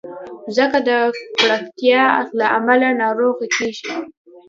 [0.45, 2.05] مځکه د ککړتیا
[2.39, 3.91] له امله ناروغه کېږي.